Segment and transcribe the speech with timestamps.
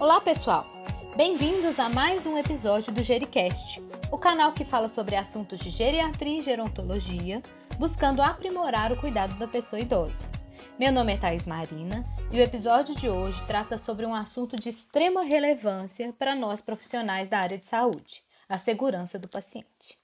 [0.00, 0.64] Olá, pessoal!
[1.16, 3.82] Bem-vindos a mais um episódio do Gericast,
[4.12, 7.42] o canal que fala sobre assuntos de geriatria e gerontologia,
[7.80, 10.30] buscando aprimorar o cuidado da pessoa idosa.
[10.78, 14.68] Meu nome é Thais Marina e o episódio de hoje trata sobre um assunto de
[14.68, 19.98] extrema relevância para nós profissionais da área de saúde: a segurança do paciente.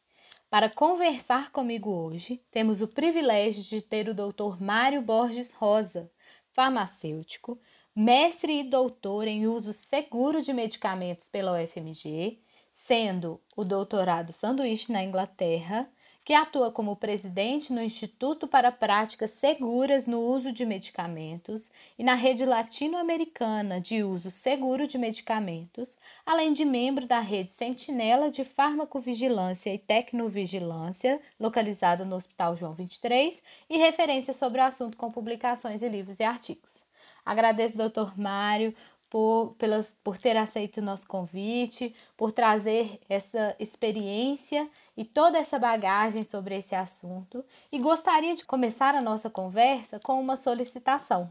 [0.50, 4.60] Para conversar comigo hoje, temos o privilégio de ter o Dr.
[4.60, 6.10] Mário Borges Rosa,
[6.52, 7.60] farmacêutico,
[7.94, 12.40] mestre e doutor em uso seguro de medicamentos pela UFMG,
[12.72, 15.88] sendo o doutorado sanduíche na Inglaterra,
[16.24, 22.14] que atua como presidente no Instituto para Práticas Seguras no Uso de Medicamentos e na
[22.14, 25.94] Rede Latino-Americana de Uso Seguro de Medicamentos,
[26.26, 33.40] além de membro da Rede Sentinela de Farmacovigilância e Tecnovigilância, localizada no Hospital João 23,
[33.70, 36.82] e referência sobre o assunto com publicações e livros e artigos.
[37.24, 38.74] Agradeço, doutor Mário,
[39.14, 45.56] por, pelas, por ter aceito o nosso convite, por trazer essa experiência e toda essa
[45.56, 47.44] bagagem sobre esse assunto.
[47.72, 51.30] E gostaria de começar a nossa conversa com uma solicitação.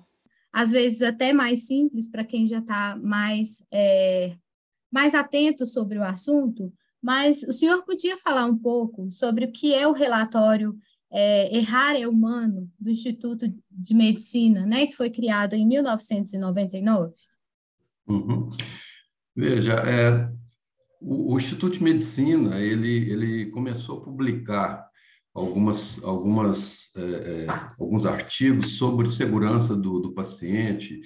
[0.51, 4.33] Às vezes até mais simples para quem já está mais, é,
[4.89, 9.73] mais atento sobre o assunto, mas o senhor podia falar um pouco sobre o que
[9.73, 10.73] é o relatório
[11.13, 17.13] é, Errar é Humano, do Instituto de Medicina, né, que foi criado em 1999?
[18.07, 18.49] Uhum.
[19.35, 20.29] Veja, é,
[20.99, 24.89] o, Instituto de Medicina, ele, ele começou a publicar
[25.33, 27.47] algumas, algumas, é, é
[27.79, 31.01] alguns artigos sobre segurança do, do paciente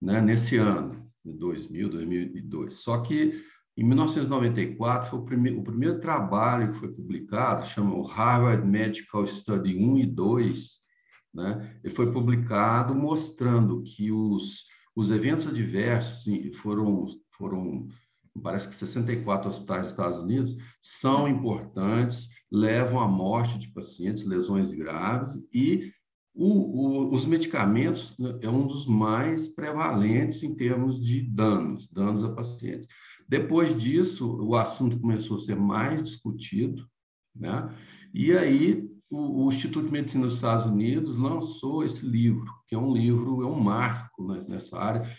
[0.00, 2.74] né, nesse ano, de 2000, 2002.
[2.74, 3.42] Só que
[3.82, 9.26] em 1994, foi o primeiro, o primeiro trabalho que foi publicado, chama o Harvard Medical
[9.26, 10.78] Study 1 e 2,
[11.34, 11.80] né?
[11.82, 16.24] ele foi publicado mostrando que os, os eventos adversos
[16.58, 17.88] foram, foram,
[18.40, 24.70] parece que 64 hospitais dos Estados Unidos, são importantes, levam à morte de pacientes, lesões
[24.70, 25.90] graves, e
[26.32, 32.22] o, o, os medicamentos né, é um dos mais prevalentes em termos de danos, danos
[32.22, 32.86] a pacientes.
[33.32, 36.86] Depois disso, o assunto começou a ser mais discutido,
[37.34, 37.74] né?
[38.12, 42.78] E aí o, o, Instituto de Medicina dos Estados Unidos lançou esse livro, que é
[42.78, 45.10] um livro, é um marco nessa área,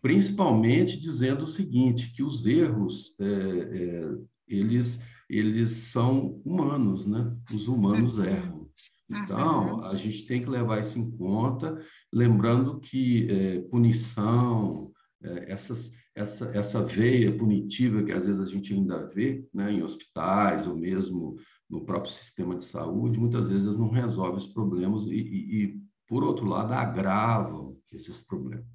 [0.00, 7.36] principalmente dizendo o seguinte, que os erros, é, é, eles, eles são humanos, né?
[7.52, 8.24] Os humanos uhum.
[8.24, 8.68] erram.
[9.10, 11.76] Então, a gente tem que levar isso em conta,
[12.12, 18.72] lembrando que é, punição, é, essas, essa, essa veia punitiva que às vezes a gente
[18.72, 21.36] ainda vê né, em hospitais ou mesmo
[21.68, 26.24] no próprio sistema de saúde, muitas vezes não resolve os problemas e, e, e por
[26.24, 28.66] outro lado, agravam esses problemas.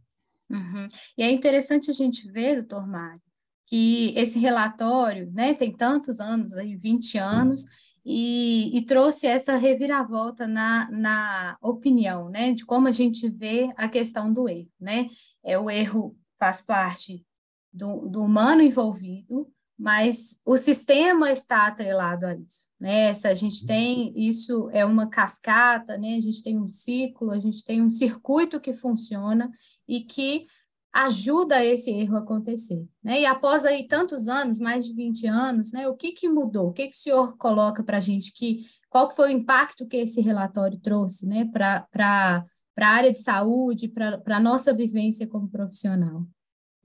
[0.50, 0.88] Uhum.
[1.18, 3.22] E é interessante a gente ver, doutor Mário,
[3.66, 7.70] que esse relatório né, tem tantos anos, aí 20 anos, uhum.
[8.06, 13.90] e, e, trouxe essa reviravolta na, na opinião, né, de como a gente vê a
[13.90, 15.10] questão do erro, né?
[15.44, 17.26] É o erro faz parte
[17.74, 19.48] do, do humano envolvido,
[19.78, 23.14] mas o sistema está atrelado a isso, né?
[23.14, 26.16] Se a gente tem isso é uma cascata, né?
[26.16, 29.52] A gente tem um ciclo, a gente tem um circuito que funciona
[29.88, 30.46] e que
[30.94, 33.22] ajuda esse erro a acontecer, né?
[33.22, 35.88] E após aí tantos anos, mais de 20 anos, né?
[35.88, 36.68] O que que mudou?
[36.70, 39.88] O que que o senhor coloca para a gente que qual que foi o impacto
[39.88, 41.50] que esse relatório trouxe, né?
[41.52, 46.26] Para para a área de saúde, para a nossa vivência como profissional?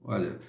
[0.03, 0.39] Olha,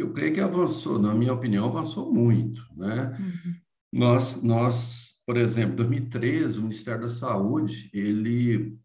[0.00, 2.62] eu creio que avançou, na minha opinião, avançou muito.
[2.76, 3.16] Né?
[3.18, 3.54] Uhum.
[3.92, 8.76] Nós, nós, por exemplo, em 2013, o Ministério da Saúde, ele,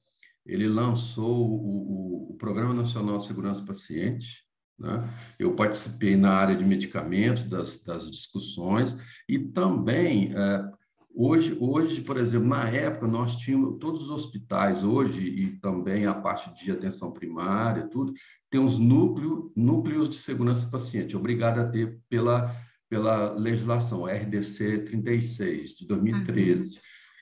[0.46, 4.44] ele lançou o, o, Programa Nacional de Segurança Paciente,
[4.78, 5.10] né?
[5.40, 8.98] Eu participei na área de medicamentos das, das discussões
[9.30, 10.72] e também é,
[11.16, 16.14] Hoje, hoje, por exemplo, na época, nós tínhamos todos os hospitais hoje e também a
[16.14, 18.14] parte de atenção primária, tudo,
[18.50, 22.56] tem os núcleo, núcleos de segurança do paciente, obrigado a ter pela,
[22.90, 26.64] pela legislação RDC 36, de 2013.
[26.64, 26.78] Uhum.
[26.78, 26.80] O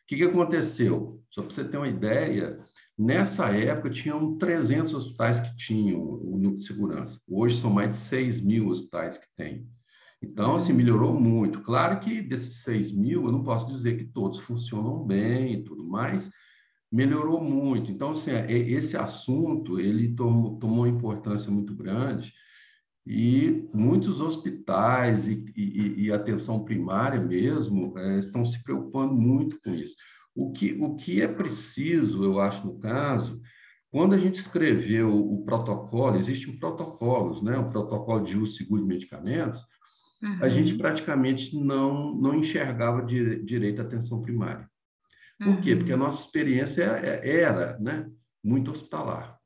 [0.07, 1.21] que, que aconteceu?
[1.29, 2.59] Só para você ter uma ideia,
[2.97, 7.19] nessa época tinham 300 hospitais que tinham o núcleo de segurança.
[7.27, 9.67] Hoje são mais de 6 mil hospitais que têm.
[10.21, 11.62] Então, assim, melhorou muito.
[11.62, 15.83] Claro que desses 6 mil, eu não posso dizer que todos funcionam bem e tudo
[15.83, 16.31] mais,
[16.91, 17.91] melhorou muito.
[17.91, 22.33] Então, assim, é, esse assunto, ele tomou, tomou importância muito grande
[23.06, 29.71] e muitos hospitais e, e, e atenção primária mesmo é, estão se preocupando muito com
[29.73, 29.95] isso.
[30.35, 33.41] O que, o que é preciso, eu acho, no caso,
[33.91, 37.57] quando a gente escreveu o protocolo, existem protocolos, né?
[37.57, 39.65] O protocolo de uso seguro de medicamentos,
[40.21, 40.38] uhum.
[40.41, 44.69] a gente praticamente não, não enxergava direito à atenção primária.
[45.39, 45.62] Por uhum.
[45.62, 45.75] quê?
[45.75, 48.07] Porque a nossa experiência é, é, era né,
[48.44, 49.38] muito hospitalar.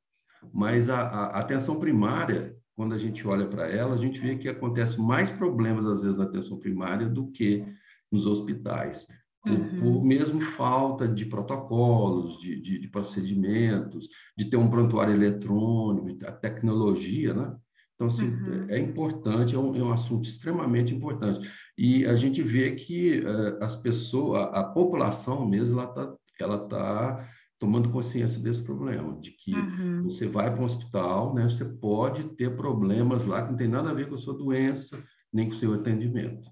[0.53, 4.49] Mas a, a atenção primária, quando a gente olha para ela, a gente vê que
[4.49, 7.65] acontece mais problemas, às vezes, na atenção primária do que
[8.11, 9.07] nos hospitais
[9.47, 9.79] uhum.
[9.79, 16.31] por, mesmo falta de protocolos, de, de, de, procedimentos, de ter um prontuário eletrônico, a
[16.31, 17.55] tecnologia, né?
[17.95, 18.65] Então, assim, uhum.
[18.69, 21.49] é importante, é um, é um, assunto extremamente importante.
[21.77, 26.67] E a gente vê que uh, as pessoas, a, a, população mesmo, ela está ela
[26.67, 30.03] tá tomando consciência desse problema, de que uhum.
[30.03, 33.89] você vai para um hospital, né, você pode ter problemas lá que não tem nada
[33.89, 35.01] a ver com a sua doença,
[35.31, 36.49] nem com o seu atendimento.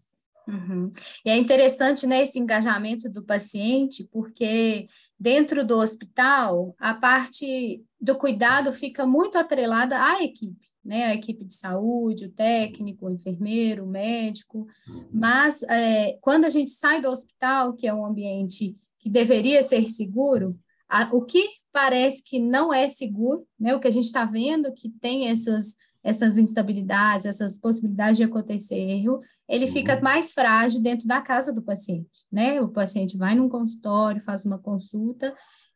[0.48, 0.92] Uhum.
[1.25, 4.88] E é interessante né, esse engajamento do paciente, porque
[5.19, 11.06] dentro do hospital, a parte do cuidado fica muito atrelada à equipe, né?
[11.06, 14.68] A equipe de saúde, o técnico, o enfermeiro, o médico.
[15.12, 19.90] Mas é, quando a gente sai do hospital, que é um ambiente que deveria ser
[19.90, 20.58] seguro,
[20.90, 23.76] a, o que parece que não é seguro, né?
[23.76, 28.76] O que a gente está vendo que tem essas essas instabilidades, essas possibilidades de acontecer
[28.76, 30.02] erro, ele fica uhum.
[30.02, 32.60] mais frágil dentro da casa do paciente, né?
[32.62, 35.34] O paciente vai num consultório, faz uma consulta,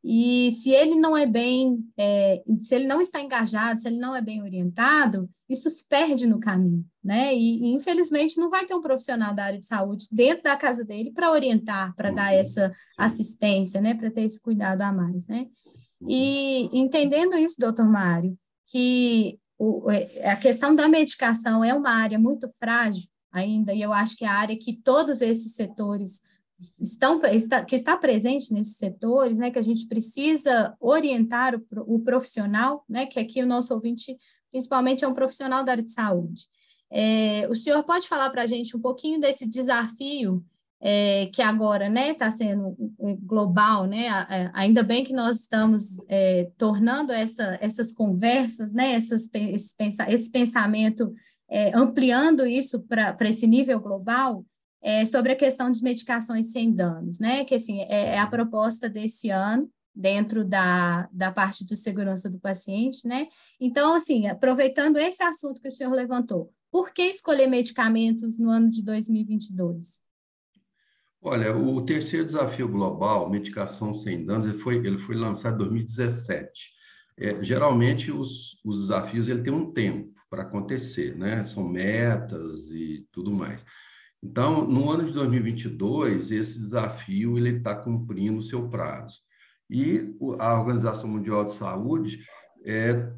[0.09, 4.15] e se ele não é bem, é, se ele não está engajado, se ele não
[4.15, 7.35] é bem orientado, isso se perde no caminho, né?
[7.35, 10.85] E, e infelizmente não vai ter um profissional da área de saúde dentro da casa
[10.85, 12.39] dele para orientar, para dar uhum.
[12.39, 13.95] essa assistência, né?
[13.95, 15.47] Para ter esse cuidado a mais, né?
[16.07, 16.85] E uhum.
[16.85, 18.33] entendendo isso, doutor Mário,
[18.71, 23.91] que o, é, a questão da medicação é uma área muito frágil ainda, e eu
[23.91, 26.21] acho que é a área que todos esses setores
[26.79, 31.99] estão está, que está presente nesses setores, né, que a gente precisa orientar o, o
[31.99, 34.17] profissional, né, que aqui o nosso ouvinte
[34.51, 36.47] principalmente é um profissional da área de saúde.
[36.89, 40.43] É, o senhor pode falar para a gente um pouquinho desse desafio
[40.79, 42.75] é, que agora está né, tá sendo
[43.21, 44.07] global, né?
[44.53, 49.29] ainda bem que nós estamos é, tornando essa, essas conversas, né, essas,
[50.07, 51.11] esse pensamento,
[51.49, 54.45] é, ampliando isso para esse nível global,
[54.87, 57.43] é, sobre a questão de medicações sem danos, né?
[57.43, 62.39] Que assim, é, é, a proposta desse ano, dentro da, da parte do segurança do
[62.39, 63.27] paciente, né?
[63.59, 68.69] Então, assim, aproveitando esse assunto que o senhor levantou, por que escolher medicamentos no ano
[68.69, 69.99] de 2022?
[71.21, 76.49] Olha, o terceiro desafio global, medicação sem danos, ele foi, ele foi lançado em 2017.
[77.17, 81.43] É, geralmente, os, os desafios ele tem um tempo para acontecer, né?
[81.43, 83.65] São metas e tudo mais.
[84.23, 89.19] Então, no ano de 2022, esse desafio ele está cumprindo o seu prazo.
[89.69, 92.19] E a Organização Mundial de Saúde
[92.65, 93.11] é,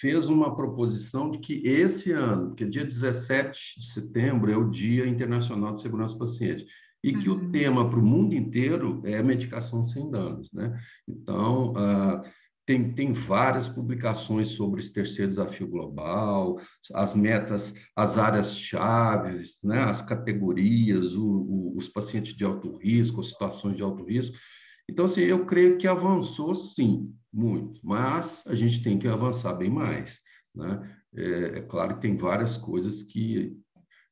[0.00, 4.70] fez uma proposição de que esse ano, que é dia 17 de setembro, é o
[4.70, 6.66] Dia Internacional de Segurança do Paciente,
[7.02, 7.48] e que uhum.
[7.48, 10.50] o tema para o mundo inteiro é medicação sem danos.
[10.52, 10.78] Né?
[11.06, 12.22] Então, uh,
[12.68, 16.60] tem, tem várias publicações sobre esse terceiro desafio global,
[16.92, 19.84] as metas, as áreas-chave, né?
[19.84, 24.36] as categorias, o, o, os pacientes de alto risco, as situações de alto risco.
[24.86, 29.70] Então, assim, eu creio que avançou sim, muito, mas a gente tem que avançar bem
[29.70, 30.20] mais.
[30.54, 30.94] Né?
[31.16, 33.56] É, é, claro que tem várias coisas que,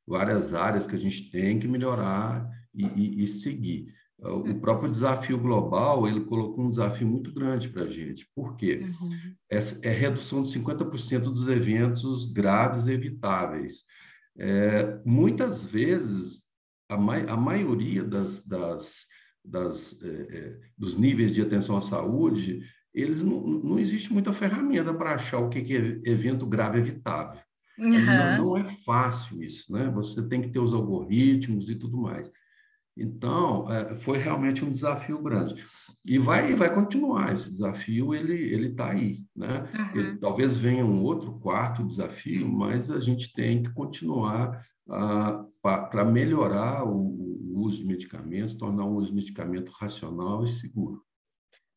[0.07, 3.93] várias áreas que a gente tem que melhorar e, e, e seguir.
[4.19, 8.27] O próprio desafio global, ele colocou um desafio muito grande para a gente.
[8.35, 8.81] Por quê?
[8.83, 9.35] Uhum.
[9.51, 13.83] É, é redução de 50% dos eventos graves evitáveis.
[14.35, 16.41] É, muitas vezes,
[16.89, 19.05] a, ma a maioria das, das
[19.47, 22.61] das, é, é, dos níveis de atenção à saúde,
[22.93, 27.39] eles não, não existe muita ferramenta para achar o que é evento grave evitável.
[27.77, 28.05] Uhum.
[28.05, 29.89] Não, não, é fácil isso, né?
[29.93, 32.29] Você tem que ter os algoritmos e tudo mais.
[32.97, 35.63] Então, é, foi realmente um desafio grande.
[36.03, 39.69] E vai, vai continuar esse desafio, ele ele está aí, né?
[39.73, 39.99] Uhum.
[39.99, 46.03] Ele, talvez venha um outro quarto desafio, mas a gente tem que continuar ah, para
[46.03, 47.17] melhorar o,
[47.57, 51.03] uso de medicamentos, tornar o uso de medicamento racional e seguro.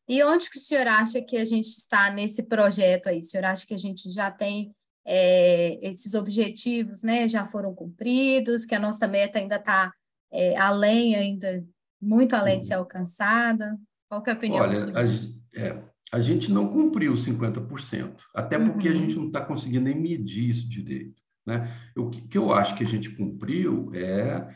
[0.07, 3.19] E onde que o senhor acha que a gente está nesse projeto aí?
[3.19, 4.73] O senhor acha que a gente já tem
[5.05, 7.27] é, esses objetivos, né?
[7.27, 9.91] Já foram cumpridos, que a nossa meta ainda está
[10.31, 11.63] é, além, ainda
[12.01, 12.81] muito além de ser uhum.
[12.81, 13.77] alcançada?
[14.09, 14.77] Qual é a opinião Olha?
[14.95, 18.93] A, é, a gente não cumpriu 50%, até porque uhum.
[18.93, 21.21] a gente não está conseguindo nem medir isso direito.
[21.45, 21.73] Né?
[21.95, 24.47] O que, que eu acho que a gente cumpriu é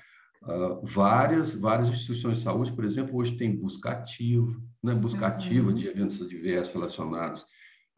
[0.44, 4.54] uh, várias, várias instituições de saúde, por exemplo, hoje tem busca ativa,
[4.84, 4.94] né?
[4.94, 5.76] busca ativa uhum.
[5.76, 7.46] de eventos adversos relacionados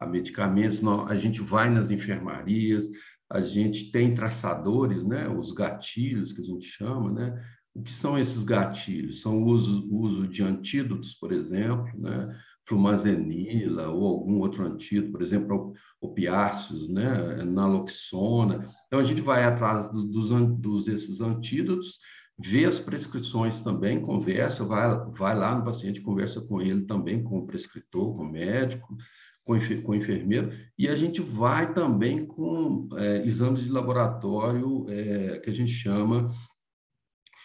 [0.00, 2.88] a medicamentos, a gente vai nas enfermarias,
[3.28, 5.28] a gente tem traçadores, né?
[5.28, 7.44] os gatilhos que a gente chama, né?
[7.78, 9.20] O que são esses gatilhos?
[9.20, 12.36] São o uso, uso de antídotos, por exemplo, né?
[12.66, 17.44] flumazenila ou algum outro antídoto, por exemplo, opiáceos, né?
[17.44, 18.64] naloxona.
[18.86, 22.00] Então, a gente vai atrás dos, dos esses antídotos,
[22.36, 27.38] vê as prescrições também, conversa, vai, vai lá no paciente, conversa com ele também, com
[27.38, 28.96] o prescritor, com o médico,
[29.44, 35.38] com, com o enfermeiro, e a gente vai também com é, exames de laboratório é,
[35.38, 36.26] que a gente chama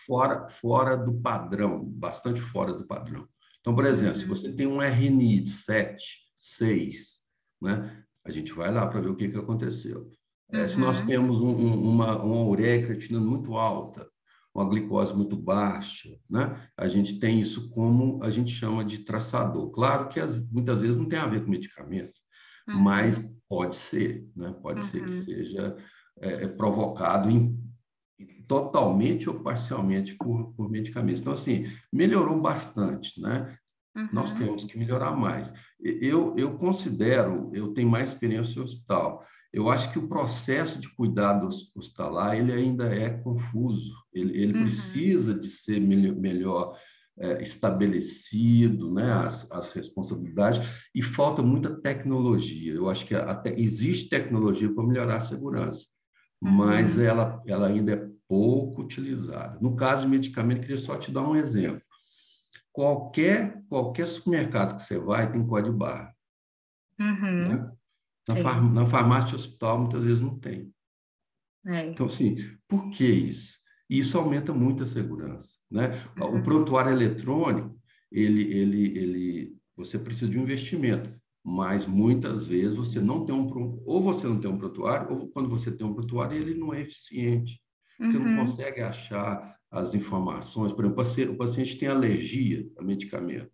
[0.05, 3.27] fora, fora do padrão, bastante fora do padrão.
[3.59, 6.03] Então, por exemplo, se você tem um RNI de 7,
[6.37, 7.17] 6,
[7.61, 10.09] né, a gente vai lá para ver o que, que aconteceu.
[10.51, 11.07] É, se nós uhum.
[11.07, 14.07] temos um, uma, uma ureia creatina muito alta,
[14.53, 16.55] uma glicose muito baixa, né?
[16.77, 19.71] A gente tem isso como a gente chama de traçador.
[19.71, 22.13] Claro que as, muitas vezes não tem a ver com medicamento,
[22.69, 22.79] uhum.
[22.79, 23.17] mas
[23.49, 24.53] pode ser, né?
[24.61, 24.87] Pode uhum.
[24.87, 25.23] ser que uhum.
[25.23, 25.77] seja
[26.21, 27.57] é, é, provocado em,
[28.47, 31.21] totalmente ou parcialmente por, por medicamentos.
[31.21, 33.55] Então, assim, melhorou bastante, né?
[33.95, 34.09] Uhum.
[34.11, 35.53] Nós temos que melhorar mais.
[35.79, 39.23] Eu, eu considero, eu tenho mais experiência em hospital,
[39.53, 44.63] eu acho que o processo de cuidado hospitalar ele ainda é confuso, ele, ele uhum.
[44.63, 46.79] precisa de ser melhor, melhor
[47.19, 52.73] é, estabelecido, né, as, as, responsabilidades, e falta muita tecnologia.
[52.73, 55.85] Eu acho que até existe tecnologia para melhorar a segurança,
[56.41, 56.49] uhum.
[56.49, 58.02] mas ela, ela ainda é
[58.33, 59.59] pouco utilizada.
[59.61, 61.83] No caso de medicamento, eu queria só te dar um exemplo.
[62.71, 66.11] Qualquer, qualquer supermercado que você vai tem código barra.
[66.99, 67.47] Uhum.
[67.47, 67.71] Né?
[68.27, 70.73] Na, far, na farmácia hospital, muitas vezes não tem.
[71.67, 71.85] É.
[71.85, 72.37] Então, assim,
[72.67, 73.59] por que isso?
[73.87, 75.49] Isso aumenta muito a segurança.
[75.69, 76.03] Né?
[76.17, 76.39] Uhum.
[76.39, 77.79] O prontuário eletrônico,
[78.11, 81.13] ele, ele, ele, você precisa de um investimento,
[81.43, 85.47] mas muitas vezes você não tem um, ou você não tem um prontuário, ou quando
[85.49, 87.61] você tem um prontuário, ele não é eficiente.
[87.99, 88.23] Você uhum.
[88.23, 90.71] não consegue achar as informações.
[90.71, 93.51] Por exemplo, o paciente, o paciente tem alergia a medicamento.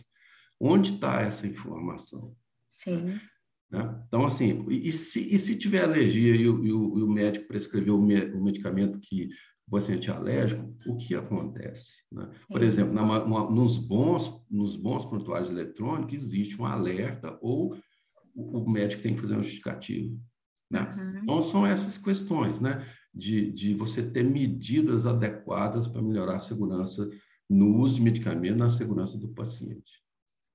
[0.59, 2.35] Onde está essa informação?
[2.69, 3.19] Sim.
[3.71, 4.03] Né?
[4.07, 7.47] Então, assim, e se, e se tiver alergia e o, e o, e o médico
[7.47, 9.29] prescreveu o, me, o, medicamento que
[9.67, 11.91] o paciente é alérgico, o que acontece?
[12.11, 12.29] Né?
[12.49, 17.75] Por exemplo, na, nos, bons, nos bons prontuários eletrônicos, existe um alerta ou
[18.33, 20.19] o, o médico tem que fazer um justificativo.
[20.69, 20.81] Né?
[20.81, 21.19] Uhum.
[21.23, 22.85] Então, são essas questões, né?
[23.13, 27.09] De, de você ter medidas adequadas para melhorar a segurança
[27.49, 29.99] no uso de medicamento, na segurança do paciente.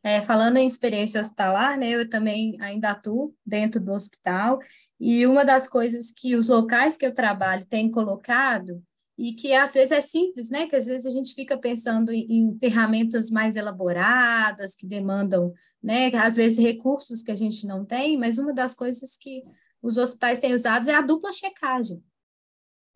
[0.03, 4.61] É, falando em experiência hospitalar, né, eu também ainda atuo dentro do hospital,
[5.01, 8.83] e uma das coisas que os locais que eu trabalho têm colocado,
[9.17, 12.27] e que às vezes é simples, né, que às vezes a gente fica pensando em,
[12.29, 18.19] em ferramentas mais elaboradas, que demandam, né, às vezes recursos que a gente não tem,
[18.19, 19.43] mas uma das coisas que
[19.81, 22.03] os hospitais têm usado é a dupla checagem.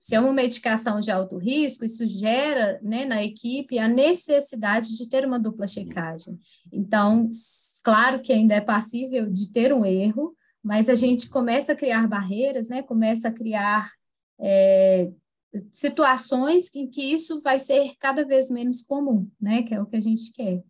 [0.00, 5.09] Se é uma medicação de alto risco, isso gera né, na equipe a necessidade de
[5.09, 6.38] ter uma dupla checagem.
[6.73, 7.28] Então,
[7.83, 12.07] claro que ainda é passível de ter um erro, mas a gente começa a criar
[12.07, 13.90] barreiras, né, começa a criar
[14.40, 15.11] é,
[15.71, 19.97] situações em que isso vai ser cada vez menos comum, né, que é o que
[19.97, 20.62] a gente quer.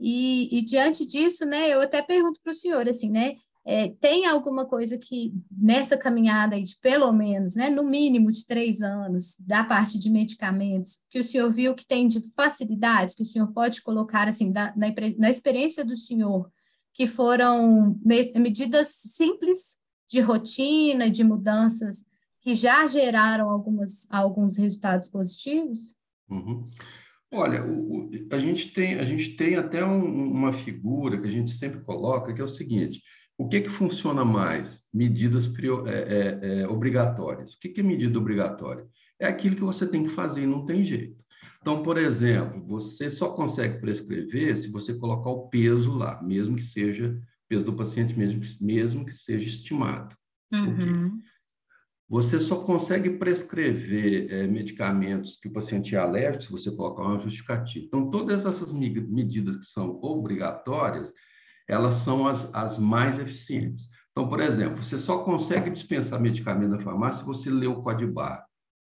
[0.00, 3.34] E, e diante disso, né, eu até pergunto para o senhor, assim, né,
[3.70, 8.46] é, tem alguma coisa que nessa caminhada aí de pelo menos, né, no mínimo de
[8.46, 13.22] três anos, da parte de medicamentos, que o senhor viu que tem de facilidades, que
[13.22, 14.86] o senhor pode colocar assim, da, na,
[15.18, 16.50] na experiência do senhor,
[16.94, 19.76] que foram me, medidas simples
[20.08, 22.06] de rotina, de mudanças,
[22.40, 25.94] que já geraram algumas, alguns resultados positivos?
[26.30, 26.66] Uhum.
[27.30, 31.50] Olha, o, a, gente tem, a gente tem até um, uma figura que a gente
[31.50, 33.02] sempre coloca, que é o seguinte:
[33.38, 34.84] o que, que funciona mais?
[34.92, 35.48] Medidas
[35.86, 37.52] é, é, é, obrigatórias.
[37.52, 38.84] O que, que é medida obrigatória?
[39.18, 41.16] É aquilo que você tem que fazer e não tem jeito.
[41.60, 46.62] Então, por exemplo, você só consegue prescrever se você colocar o peso lá, mesmo que
[46.62, 47.16] seja
[47.48, 50.16] peso do paciente, mesmo, mesmo que seja estimado.
[50.52, 51.20] Uhum.
[52.08, 57.20] Você só consegue prescrever é, medicamentos que o paciente é alérgico se você colocar uma
[57.20, 57.86] justificativa.
[57.86, 61.12] Então, todas essas medidas que são obrigatórias,
[61.68, 63.88] elas são as, as mais eficientes.
[64.10, 68.12] Então, por exemplo, você só consegue dispensar medicamento na farmácia se você lê o código
[68.12, 68.44] barra.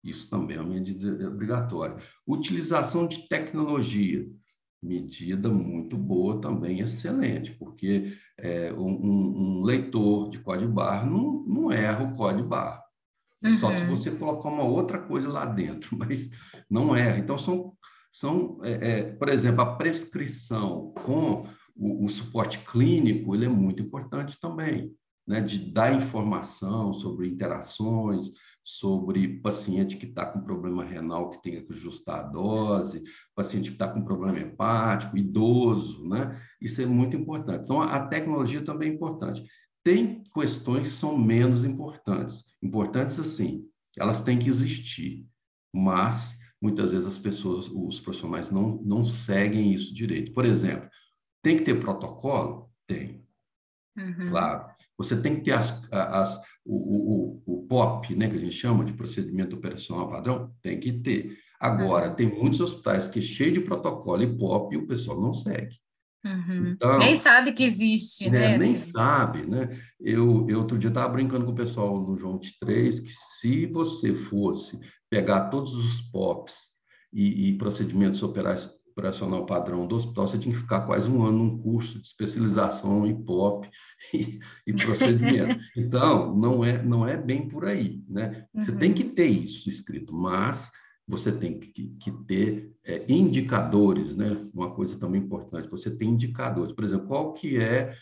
[0.04, 1.98] Isso também é uma medida obrigatória.
[2.26, 4.26] Utilização de tecnologia,
[4.82, 11.72] medida muito boa também, excelente, porque é, um, um, leitor de código barra não, não
[11.72, 12.82] erra o código barra.
[13.44, 13.56] Uhum.
[13.58, 13.90] Só se uhum.
[13.90, 16.32] você colocar uma outra coisa lá dentro, mas
[16.70, 17.20] não é.
[17.20, 17.74] Então, são,
[18.12, 23.82] são é, é, por exemplo, a prescrição com o, o, suporte clínico, ele é muito
[23.82, 24.92] importante também,
[25.28, 25.42] né?
[25.42, 28.32] de dar informação sobre interações,
[28.64, 33.04] sobre paciente que está com problema renal que tem que ajustar a dose,
[33.36, 36.40] paciente que está com problema hepático, idoso, né?
[36.62, 37.64] Isso é muito importante.
[37.64, 39.44] Então, a tecnologia também é importante.
[39.84, 42.46] Tem questões que são menos importantes.
[42.62, 43.66] Importantes assim,
[43.98, 45.26] elas têm que existir,
[45.74, 50.32] mas muitas vezes as pessoas, os profissionais não, não seguem isso direito.
[50.34, 50.88] Por exemplo,
[51.42, 52.70] tem que ter protocolo?
[52.88, 53.26] Tem.
[53.98, 54.30] Uhum.
[54.30, 54.72] Claro.
[54.98, 58.86] Você tem que ter as, as, o, o, o POP, né, que a gente chama
[58.86, 60.54] de procedimento operacional padrão?
[60.62, 61.38] Tem que ter.
[61.60, 62.16] Agora, uhum.
[62.16, 65.76] tem muitos hospitais que é cheio de protocolo e POP e o pessoal não segue.
[66.24, 66.70] Uhum.
[66.70, 68.40] Então, nem sabe que existe, né?
[68.40, 68.58] né?
[68.58, 68.92] Nem assim.
[68.92, 69.82] sabe, né?
[70.00, 74.14] Eu, eu outro dia estava brincando com o pessoal no João 23 que se você
[74.14, 74.80] fosse
[75.10, 76.72] pegar todos os POPs
[77.12, 78.20] e, e procedimentos
[79.02, 83.08] operacional padrão do hospital, você tinha que ficar quase um ano num curso de especialização
[83.08, 83.68] em POP
[84.14, 85.60] e, e procedimento.
[85.76, 88.46] então, não é, não é bem por aí, né?
[88.54, 88.78] Você uhum.
[88.78, 90.72] tem que ter isso escrito, mas
[91.08, 94.48] você tem que, que ter é, indicadores, né?
[94.54, 96.74] Uma coisa também importante, você tem indicadores.
[96.74, 97.96] Por exemplo, qual que é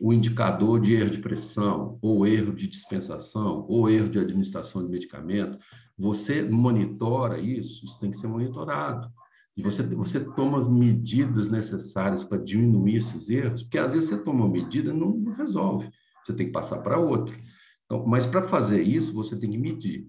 [0.00, 4.90] o indicador de erro de pressão, ou erro de dispensação, ou erro de administração de
[4.90, 5.58] medicamento?
[5.98, 9.10] Você monitora isso, isso tem que ser monitorado.
[9.56, 14.18] E você, você toma as medidas necessárias para diminuir esses erros, porque às vezes você
[14.18, 15.90] toma uma medida e não, resolve.
[16.24, 17.36] Você tem que passar para outra.
[17.84, 20.08] Então, mas para fazer isso, você tem que medir.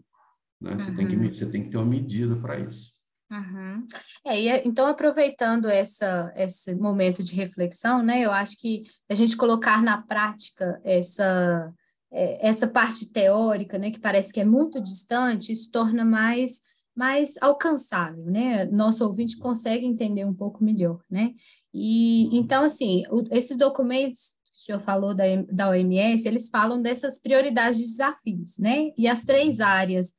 [0.62, 0.76] Né?
[0.78, 0.96] Você, uhum.
[0.96, 1.34] tem que, uhum.
[1.34, 2.94] você tem que ter uma medida para isso.
[3.30, 3.86] Uhum.
[4.26, 9.36] É, é, então, aproveitando essa, esse momento de reflexão, né, eu acho que a gente
[9.36, 11.74] colocar na prática essa,
[12.12, 16.62] é, essa parte teórica, né, que parece que é muito distante, isso torna mais
[16.96, 18.66] mais alcançável, né?
[18.66, 21.34] Nosso ouvinte consegue entender um pouco melhor, né?
[21.74, 26.82] E então, assim, o, esses documentos que o senhor falou da, da OMS, eles falam
[26.82, 28.92] dessas prioridades de desafios, né?
[28.98, 30.14] E as três áreas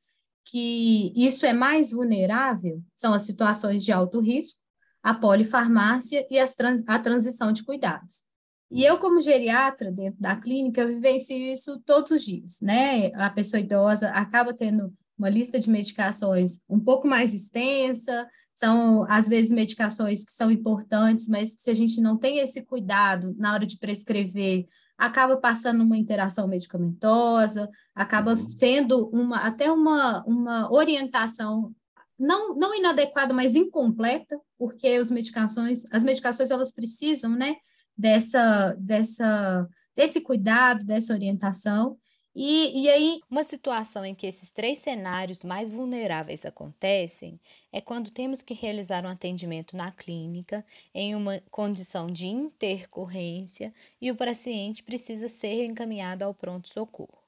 [0.44, 4.60] que isso é mais vulnerável são as situações de alto risco,
[5.02, 8.24] a polifarmácia e as trans, a transição de cuidados.
[8.70, 13.06] E eu, como geriatra dentro da clínica, eu vivencio isso todos os dias, né?
[13.14, 19.27] A pessoa idosa acaba tendo uma lista de medicações um pouco mais extensa, são às
[19.29, 23.53] vezes medicações que são importantes, mas que se a gente não tem esse cuidado na
[23.53, 28.48] hora de prescrever, acaba passando uma interação medicamentosa, acaba uhum.
[28.57, 31.74] sendo uma até uma, uma orientação
[32.18, 37.57] não, não inadequada, mas incompleta, porque as medicações, as medicações elas precisam, né,
[37.96, 41.96] dessa, dessa, desse cuidado, dessa orientação,
[42.35, 43.20] e, e aí.
[43.31, 47.38] Uma situação em que esses três cenários mais vulneráveis acontecem
[47.73, 54.11] é quando temos que realizar um atendimento na clínica em uma condição de intercorrência e
[54.11, 57.23] o paciente precisa ser encaminhado ao pronto-socorro.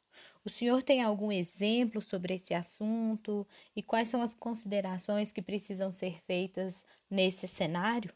[0.44, 5.90] O senhor tem algum exemplo sobre esse assunto e quais são as considerações que precisam
[5.90, 8.12] ser feitas nesse cenário?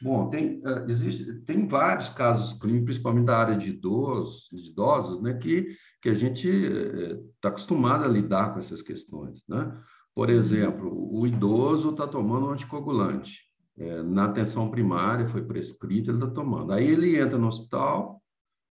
[0.00, 5.20] Bom, tem, uh, existe, tem vários casos clínicos, principalmente da área de idosos, de idosos,
[5.20, 5.66] né, que,
[6.00, 9.42] que a gente está uh, acostumado a lidar com essas questões.
[9.48, 9.76] Né?
[10.14, 13.48] Por exemplo, o idoso está tomando um anticoagulante.
[13.76, 16.72] É, na atenção primária foi prescrito, ele está tomando.
[16.72, 18.20] Aí ele entra no hospital,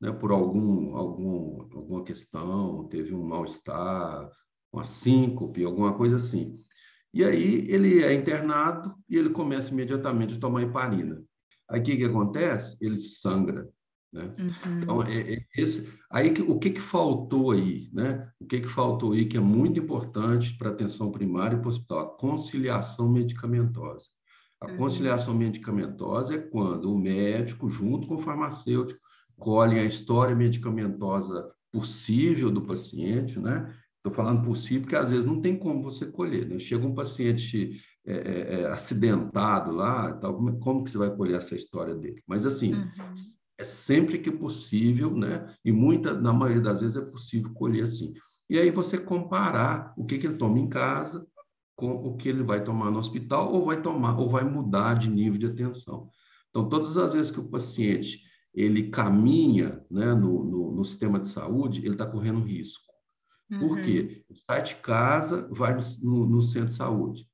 [0.01, 4.29] né, por algum, algum, alguma questão, teve um mal-estar,
[4.73, 6.57] uma síncope, alguma coisa assim.
[7.17, 11.25] E aí ele é internado e ele começa imediatamente a tomar heparina.
[11.67, 12.77] Aí o que, que acontece?
[12.79, 13.67] Ele sangra.
[14.13, 14.35] Né?
[14.39, 14.83] Uhum.
[14.83, 17.89] Então, é, é esse, aí o que, que faltou aí?
[17.91, 18.31] Né?
[18.39, 21.69] O que, que faltou aí que é muito importante para a atenção primária e para
[21.69, 22.01] o hospital?
[22.01, 24.05] A conciliação medicamentosa.
[24.61, 24.77] A uhum.
[24.77, 29.01] conciliação medicamentosa é quando o médico, junto com o farmacêutico,
[29.39, 33.75] colhe a história medicamentosa possível do paciente, né?
[34.07, 36.49] Estou falando possível porque às vezes não tem como você colher.
[36.49, 36.61] Né?
[36.61, 41.57] Chega um paciente é, é, é acidentado lá, tal, como que você vai colher essa
[41.57, 42.23] história dele?
[42.25, 42.89] Mas assim, uhum.
[43.59, 45.53] é sempre que possível, né?
[45.65, 48.15] E muita, na maioria das vezes é possível colher assim.
[48.49, 51.27] E aí você comparar o que, que ele toma em casa
[51.75, 55.11] com o que ele vai tomar no hospital ou vai tomar ou vai mudar de
[55.11, 56.09] nível de atenção.
[56.51, 58.21] Então, todas as vezes que o paciente
[58.55, 62.86] ele caminha né, no, no, no sistema de saúde, ele está correndo risco.
[63.49, 63.85] Por uhum.
[63.85, 64.25] quê?
[64.29, 67.27] Ele sai de casa, vai no, no, centro de saúde.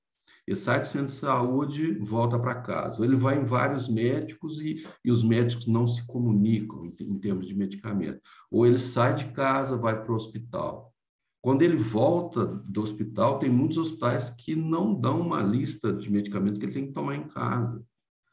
[0.46, 3.02] Ele sai do centro de saúde, volta para casa.
[3.04, 7.46] Ele vai em vários médicos e, e os médicos não se comunicam em, em, termos
[7.46, 8.20] de medicamento.
[8.50, 10.92] Ou ele sai de casa, vai para o hospital.
[11.40, 16.58] Quando ele volta do hospital, tem muitos hospitais que não dão uma lista de medicamentos
[16.58, 17.82] que ele tem que tomar em casa.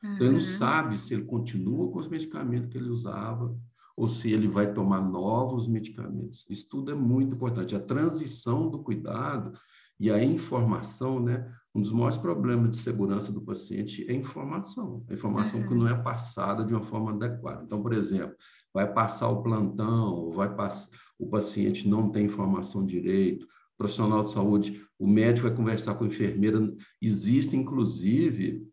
[0.04, 0.13] Uhum.
[0.15, 3.58] Então, ele não sabe se ele continua com os medicamentos que ele usava
[4.00, 6.46] ou se ele vai tomar novos medicamentos.
[6.50, 7.76] Isso tudo é muito importante.
[7.76, 9.52] A transição do cuidado
[10.00, 11.54] e a informação, né?
[11.76, 15.04] Um dos maiores problemas de segurança do paciente é a informação.
[15.10, 15.68] A informação uhum.
[15.68, 17.62] que não é passada de uma forma adequada.
[17.66, 18.34] Então, por exemplo,
[18.74, 24.32] vai passar o plantão, vai passar, o paciente não tem informação direito, o profissional de
[24.32, 26.74] saúde, o médico vai conversar com a enfermeira.
[27.02, 28.66] Existem, inclusive,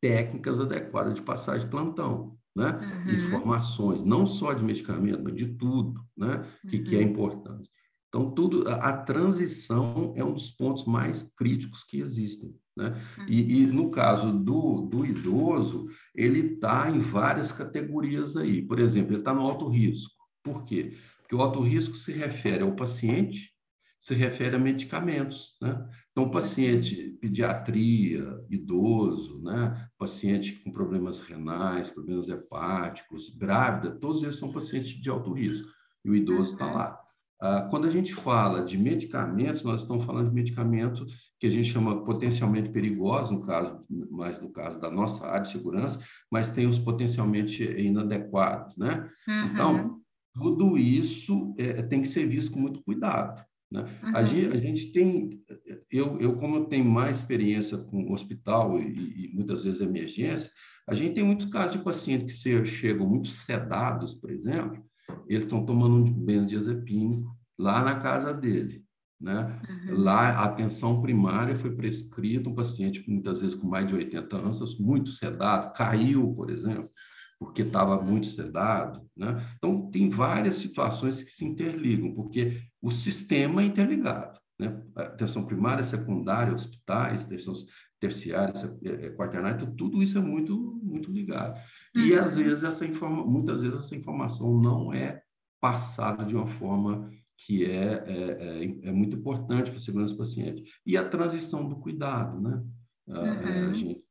[0.00, 2.78] técnicas adequadas de passagem de plantão, né?
[3.06, 3.26] Uhum.
[3.26, 6.44] Informações, não só de medicamento, mas de tudo, né?
[6.68, 6.84] Que, uhum.
[6.84, 7.04] que é uhum.
[7.04, 7.70] importante.
[8.08, 12.54] Então, tudo, a, a, transição é um dos pontos mais críticos que existem.
[12.76, 12.88] Né?
[13.18, 13.24] Uhum.
[13.28, 18.62] E, e, no caso do, do idoso, ele está em várias categorias aí.
[18.62, 20.14] Por exemplo, ele está no alto risco.
[20.42, 20.96] Por quê?
[21.20, 23.52] Porque o alto risco se refere ao paciente,
[23.98, 25.56] se refere a medicamentos.
[25.60, 25.88] Né?
[26.10, 29.88] Então, paciente pediatria, idoso, né?
[29.98, 35.68] paciente com problemas renais, problemas hepáticos, grávida, todos esses são pacientes de alto risco.
[36.04, 36.98] E o idoso está lá.
[37.40, 41.68] Ah, quando a gente fala de medicamentos, nós estamos falando de medicamentos que a gente
[41.68, 46.66] chama potencialmente perigosos, no caso, mais no caso da nossa área de segurança, mas tem
[46.66, 49.08] os potencialmente inadequados, né?
[49.28, 49.46] Uhum.
[49.46, 50.00] Então,
[50.34, 53.40] tudo isso é, tem que ser visto com muito cuidado.
[53.70, 53.82] Né?
[54.02, 54.16] Uhum.
[54.16, 55.42] A, gente, a, gente, tem,
[55.90, 60.50] eu, eu como eu tenho mais experiência com hospital e, e, muitas vezes emergência,
[60.86, 64.82] a gente tem muitos casos de pacientes que chegam muito sedados, por exemplo,
[65.28, 68.84] eles estão tomando um benzodiazepínico lá na casa dele.
[69.20, 69.60] Né?
[69.68, 69.98] Uhum.
[69.98, 74.78] Lá, a atenção primária foi prescrita, um paciente muitas vezes com mais de 80 anos,
[74.78, 76.88] muito sedado, caiu, por exemplo,
[77.38, 79.08] porque estava muito sedado.
[79.16, 79.44] Né?
[79.56, 84.38] Então, tem várias situações que se interligam, porque o sistema é interligado.
[84.58, 84.82] Né?
[84.96, 87.54] Atenção primária, secundária, hospitais, atenção
[88.00, 88.52] terciária,
[88.84, 91.60] é, é, quaternária, então, tudo isso é muito, muito ligado.
[91.94, 92.44] E às uhum.
[92.44, 95.20] vezes essa informa, muitas vezes essa informação não é
[95.60, 100.18] passada de uma forma que é, é, é, é muito importante para a segurança do
[100.18, 100.64] paciente.
[100.84, 102.62] E a transição do cuidado, né?
[103.06, 103.68] Uhum.
[103.68, 104.02] A, gente,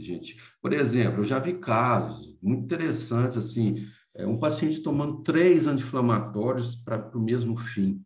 [0.00, 5.66] gente, por exemplo, eu já vi casos muito interessantes, assim, é, um paciente tomando três
[5.66, 8.04] anti-inflamatórios para o mesmo fim.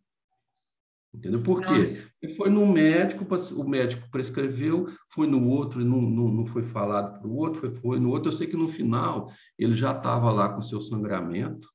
[1.14, 1.42] Entendeu?
[1.42, 1.82] Por quê?
[2.22, 3.26] Ele foi no médico,
[3.56, 7.70] o médico prescreveu, foi no outro, não, não, não foi falado para o outro, foi,
[7.70, 8.30] foi no outro.
[8.30, 11.68] Eu sei que no final ele já estava lá com seu sangramento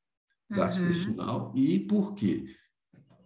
[0.50, 1.50] gastrointestinal.
[1.50, 1.58] Uhum.
[1.58, 2.46] E por quê?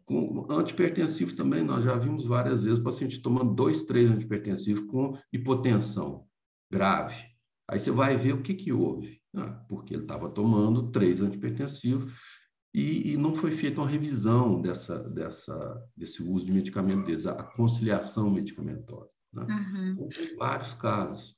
[0.06, 5.18] Com antipertensivo também, nós já vimos várias vezes o paciente tomando dois, três antipertensivos com
[5.32, 6.26] hipotensão
[6.72, 7.16] grave.
[7.70, 9.22] Aí você vai ver o que, que houve.
[9.36, 12.12] Ah, porque ele estava tomando três antipertensivos
[12.74, 17.44] e, e, não foi feita uma revisão dessa, dessa, desse uso de medicamento deles, a
[17.44, 19.14] conciliação medicamentosa.
[19.34, 19.44] Né?
[19.44, 19.92] Uhum.
[19.92, 21.36] Então, tem vários casos.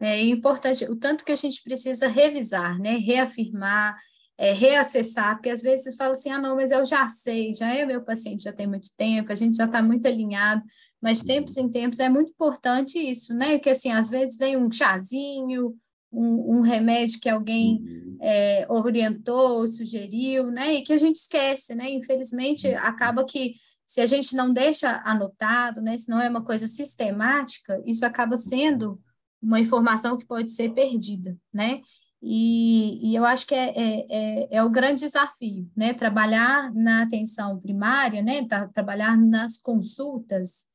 [0.00, 2.96] É importante, o tanto que a gente precisa revisar, né?
[2.98, 3.96] reafirmar,
[4.38, 7.72] é, reacessar, porque às vezes você fala assim, ah, não, mas eu já sei, já
[7.72, 10.62] é meu paciente, já tem muito tempo, a gente já está muito alinhado,
[11.00, 13.52] mas tempos em tempos é muito importante isso, né?
[13.52, 15.76] Porque assim, às vezes vem um chazinho,
[16.12, 18.18] um, um remédio que alguém uhum.
[18.20, 20.74] é, orientou, sugeriu, né?
[20.74, 21.90] E que a gente esquece, né?
[21.90, 22.78] Infelizmente, uhum.
[22.78, 23.54] acaba que
[23.84, 25.96] se a gente não deixa anotado, né?
[25.96, 29.00] Se não é uma coisa sistemática, isso acaba sendo
[29.40, 31.80] uma informação que pode ser perdida, né?
[32.22, 35.92] E, e eu acho que é, é, é, é, o grande desafio, né?
[35.92, 38.44] Trabalhar na atenção primária, né?
[38.72, 40.66] Trabalhar nas consultas,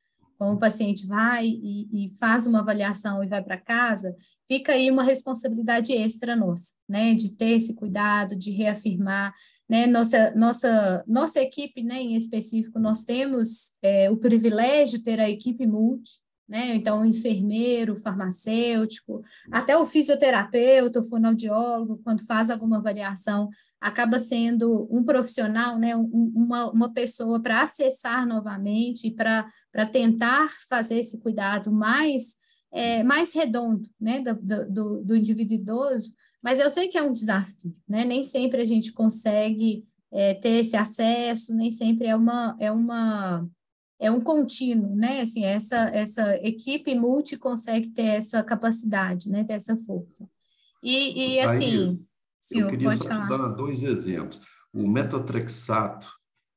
[0.42, 4.16] como o paciente vai e, e faz uma avaliação e vai para casa,
[4.48, 9.32] fica aí uma responsabilidade extra nossa, né, de ter esse cuidado, de reafirmar,
[9.70, 15.20] né, nossa, nossa, nossa equipe, né, em específico, nós temos é, o privilégio de ter
[15.20, 16.14] a equipe multi,
[16.50, 23.48] né, então o enfermeiro, o farmacêutico, até o fisioterapeuta, o fonoaudiólogo, quando faz alguma avaliação,
[23.82, 29.50] acaba sendo um profissional, né, um, uma, uma pessoa para acessar novamente e para
[29.92, 32.40] tentar fazer esse cuidado mais
[32.72, 37.12] é, mais redondo, né, do, do, do, indivíduo idoso, mas eu sei que é um
[37.12, 42.56] desafio, né, nem sempre a gente consegue é, ter esse acesso, nem sempre é uma,
[42.62, 43.46] é uma,
[44.00, 49.54] é um contínuo, né, assim, essa, essa equipe multi consegue ter essa capacidade, né, ter
[49.54, 50.26] essa força.
[50.82, 52.02] E, e assim,
[52.54, 53.26] Aí, eu queria só falar.
[53.26, 54.42] te dar dois exemplos.
[54.74, 56.08] O metotrexato,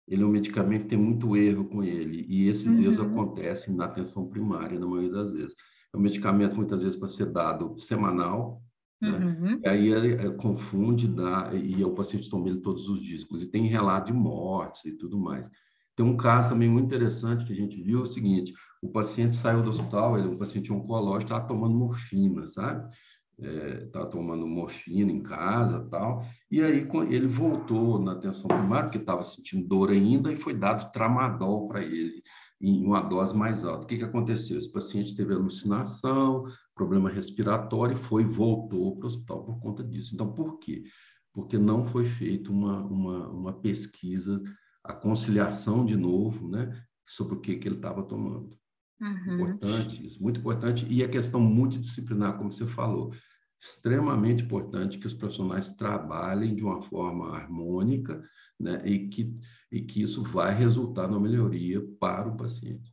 [0.07, 2.85] ele é um medicamento que tem muito erro com ele, e esses uhum.
[2.85, 5.55] erros acontecem na atenção primária, na maioria das vezes.
[5.93, 8.63] É um medicamento muitas vezes para ser dado semanal,
[9.01, 9.11] né?
[9.11, 9.61] Uhum.
[9.63, 13.23] E aí ele, é, confunde dá, e o paciente toma ele todos os dias.
[13.23, 15.51] Inclusive tem relato de mortes e tudo mais.
[15.97, 19.37] Tem um caso também muito interessante que a gente viu, é o seguinte, o paciente
[19.37, 22.91] saiu do hospital, ele é um paciente oncológico, estava tomando morfina, sabe?
[23.39, 28.99] Estava é, tomando morfina em casa tal, e aí ele voltou na atenção primária, porque
[28.99, 32.23] estava sentindo dor ainda, e foi dado tramadol para ele,
[32.61, 33.85] em uma dose mais alta.
[33.85, 34.59] O que, que aconteceu?
[34.59, 36.45] Esse paciente teve alucinação,
[36.75, 40.15] problema respiratório, foi e voltou para o hospital por conta disso.
[40.15, 40.85] Então, por quê?
[41.33, 44.41] Porque não foi feita uma, uma, uma pesquisa,
[44.85, 48.57] a conciliação de novo, né, sobre o que, que ele estava tomando.
[49.01, 49.35] Uhum.
[49.35, 50.87] Importante isso, muito importante.
[50.89, 53.13] E a questão multidisciplinar, como você falou,
[53.61, 58.23] extremamente importante que os profissionais trabalhem de uma forma harmônica,
[58.61, 59.35] né, e que,
[59.73, 62.93] e que isso vai resultar na melhoria para o paciente.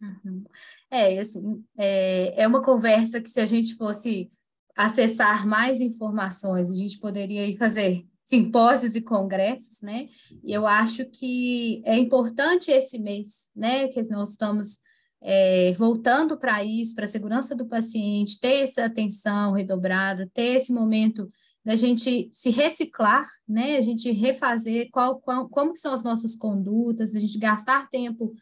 [0.00, 0.44] Uhum.
[0.90, 4.30] É, assim, é, é uma conversa que se a gente fosse
[4.76, 10.08] acessar mais informações, a gente poderia ir fazer simpósios e congressos, né?
[10.44, 14.80] E eu acho que é importante esse mês, né, que nós estamos
[15.20, 20.72] é, voltando para isso, para a segurança do paciente, ter essa atenção redobrada, ter esse
[20.72, 21.30] momento
[21.64, 23.76] da gente se reciclar, né?
[23.76, 28.32] A gente refazer qual, qual, como são as nossas condutas, a gente gastar tempo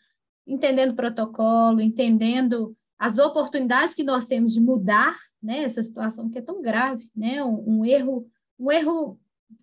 [0.47, 5.65] entendendo protocolo, entendendo as oportunidades que nós temos de mudar, né?
[5.65, 7.43] Essa situação que é tão grave, né?
[7.43, 8.27] Um, um erro,
[8.59, 9.19] um erro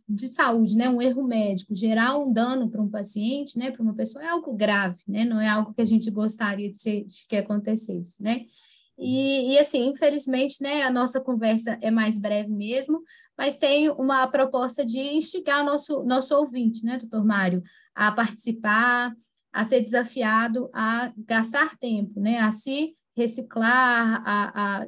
[0.08, 3.94] de saúde, né, um erro médico, gerar um dano para um paciente, né, para uma
[3.94, 7.26] pessoa é algo grave, né, não é algo que a gente gostaria de, ser, de
[7.28, 8.46] que acontecesse, né.
[8.98, 13.02] E, e, assim, infelizmente, né, a nossa conversa é mais breve mesmo,
[13.38, 17.64] mas tem uma proposta de instigar nosso nosso ouvinte, né, doutor Mário,
[17.96, 19.14] a participar,
[19.52, 24.88] a ser desafiado a gastar tempo, né, a se reciclar, a, a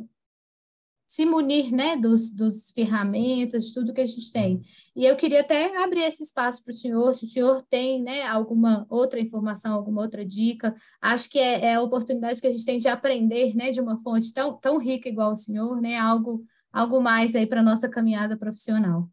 [1.07, 4.61] se munir né, dos, dos ferramentas, de tudo que a gente tem.
[4.95, 8.23] E eu queria até abrir esse espaço para o senhor, se o senhor tem né,
[8.23, 10.73] alguma outra informação, alguma outra dica.
[11.01, 13.97] Acho que é, é, a oportunidade que a gente tem de aprender né, de uma
[13.97, 17.87] fonte tão, tão rica igual o senhor, né, algo, algo mais aí para a nossa
[17.87, 19.09] caminhada profissional.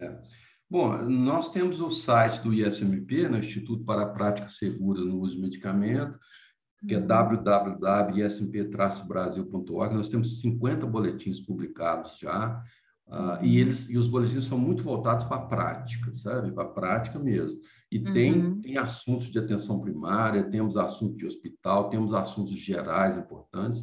[0.00, 0.38] É.
[0.70, 5.40] Bom, nós temos o site do ISMP, né, Instituto para Práticas Seguras no Uso de
[5.40, 6.18] Medicamento,
[6.86, 9.94] que é www.ismp-brasil.org.
[9.94, 12.62] Nós temos 50 boletins publicados já,
[13.08, 16.52] uh, e eles e os boletins são muito voltados para a prática, sabe?
[16.52, 17.58] Para a prática mesmo.
[17.90, 18.12] E uhum.
[18.12, 23.82] tem, tem assuntos de atenção primária, temos assuntos de hospital, temos assuntos gerais importantes,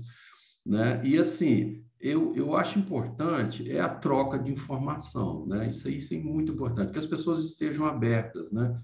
[0.65, 1.05] né?
[1.05, 5.69] E assim, eu, eu acho importante é a troca de informação, né?
[5.69, 8.79] Isso aí, isso é muito importante, que as pessoas estejam abertas, né?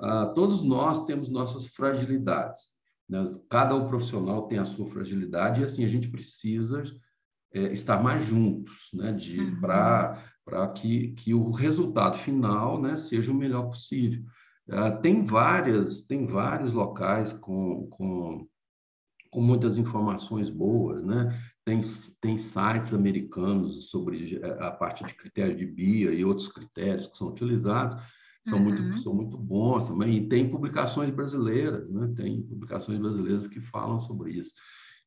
[0.00, 2.70] Uh, todos nós temos nossas fragilidades.
[3.10, 3.24] Né?
[3.50, 6.82] Cada profissional tem a sua fragilidade e assim a gente precisa
[7.52, 9.10] é, estar mais juntos, né?
[9.10, 9.60] uhum.
[9.60, 14.22] para que, que o resultado final né, seja o melhor possível.
[14.68, 18.46] Uh, tem várias tem vários locais com, com,
[19.28, 21.36] com muitas informações boas, né?
[21.64, 21.80] Tem,
[22.20, 27.18] tem sites americanos sobre é, a parte de critérios de BIA e outros critérios que
[27.18, 28.00] são utilizados
[28.48, 28.64] são, uhum.
[28.64, 30.16] muito, são muito bons também.
[30.16, 32.12] E tem publicações brasileiras, né?
[32.16, 34.52] tem publicações brasileiras que falam sobre isso.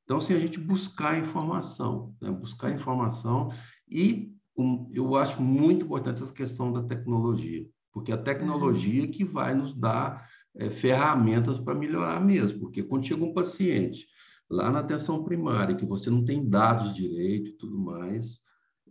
[0.03, 2.29] Então, se assim, a gente buscar informação, né?
[2.31, 3.51] buscar informação
[3.89, 9.11] e um, eu acho muito importante essa questão da tecnologia, porque a tecnologia uhum.
[9.11, 14.05] que vai nos dar é, ferramentas para melhorar mesmo, porque quando chega um paciente
[14.49, 18.39] lá na atenção primária, que você não tem dados direito e tudo mais,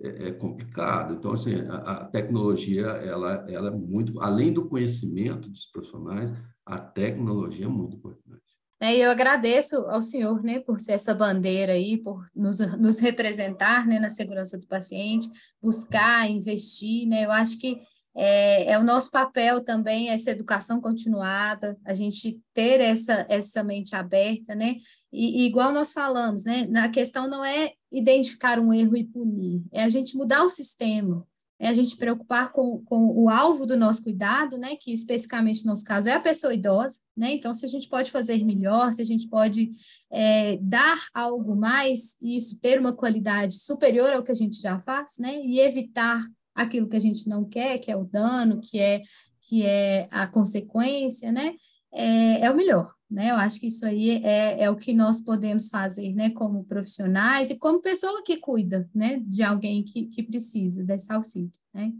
[0.03, 1.15] é, é, complicado.
[1.15, 6.33] Então, assim, a, a, tecnologia, ela, ela é muito, além do conhecimento dos profissionais,
[6.67, 8.43] a tecnologia é muito importante.
[8.81, 13.87] É, eu agradeço ao senhor, né, por ser essa bandeira aí, por nos, nos representar,
[13.87, 15.29] né, na segurança do paciente,
[15.62, 17.81] buscar, investir, né, eu acho que
[18.15, 23.95] é, é, o nosso papel também essa educação continuada, a gente ter essa, essa mente
[23.95, 24.77] aberta, né,
[25.12, 29.85] e, igual nós falamos, né, a questão não é identificar um erro e punir, é
[29.85, 31.27] a gente mudar o sistema,
[31.59, 35.70] é a gente preocupar com, com o alvo do nosso cuidado, né, que especificamente no
[35.70, 39.03] nosso caso é a pessoa idosa, né, então se a gente pode fazer melhor, se
[39.03, 39.70] a gente pode
[40.11, 44.81] é, dar algo mais, e isso ter uma qualidade superior ao que a gente já
[44.81, 48.79] faz, né, e evitar aquilo que a gente não quer, que é o dano, que
[48.81, 49.03] é,
[49.42, 51.55] que é a consequência, né,
[51.92, 53.31] é, é o melhor, né?
[53.31, 57.51] Eu acho que isso aí é, é o que nós podemos fazer, né, como profissionais
[57.51, 61.92] e como pessoa que cuida, né, de alguém que, que precisa desse auxílio, né?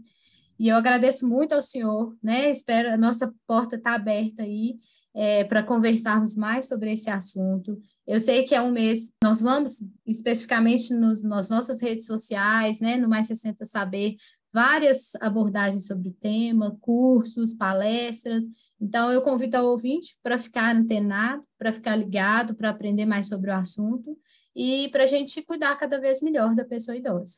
[0.59, 2.49] E eu agradeço muito ao senhor, né?
[2.49, 4.77] Espero a nossa porta está aberta aí
[5.13, 7.79] é, para conversarmos mais sobre esse assunto.
[8.05, 12.97] Eu sei que é um mês, nós vamos especificamente nos, nas nossas redes sociais, né,
[12.97, 14.15] no Mais 60 Saber,
[14.53, 18.43] várias abordagens sobre o tema, cursos, palestras.
[18.83, 23.49] Então, eu convido ao ouvinte para ficar antenado, para ficar ligado, para aprender mais sobre
[23.49, 24.17] o assunto
[24.53, 27.37] e para a gente cuidar cada vez melhor da pessoa idosa.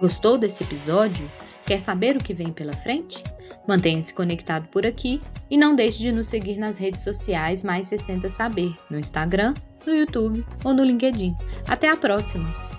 [0.00, 1.30] Gostou desse episódio?
[1.66, 3.22] Quer saber o que vem pela frente?
[3.68, 5.20] Mantenha-se conectado por aqui
[5.50, 9.52] e não deixe de nos seguir nas redes sociais Mais 60 Saber, no Instagram,
[9.86, 11.36] no YouTube ou no LinkedIn.
[11.68, 12.69] Até a próxima!